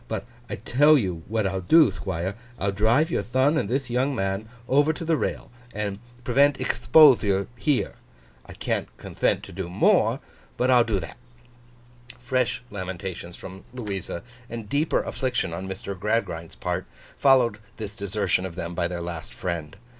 [0.07, 4.15] But I tell you what I'll do, Thquire; I'll drive your thon and thith young
[4.15, 7.93] man over to the rail, and prevent expothure here.
[8.47, 10.19] I can't conthent to do more,
[10.57, 11.17] but I'll do that.'
[12.17, 15.93] Fresh lamentations from Louisa, and deeper affliction on Mr.
[15.95, 16.87] Gradgrind's part,
[17.19, 19.77] followed this desertion of them by their last friend.